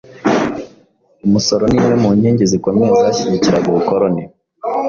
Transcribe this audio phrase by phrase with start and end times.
[1.25, 4.23] Umusoro ni imwe mu nkingi zikomeye zashyi gikiraga ubukoloni.